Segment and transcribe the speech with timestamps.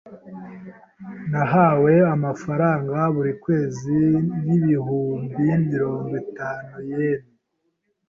[1.31, 3.95] Nahawe amafaranga buri kwezi
[4.45, 7.23] y ibihumbi mirongo itanu yen.